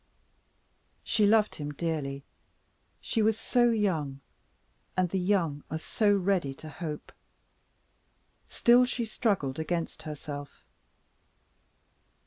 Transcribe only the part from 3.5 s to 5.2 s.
young and the